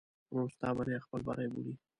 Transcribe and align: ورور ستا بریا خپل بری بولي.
ورور 0.31 0.49
ستا 0.55 0.69
بریا 0.77 0.99
خپل 1.05 1.19
بری 1.27 1.47
بولي. 1.53 1.73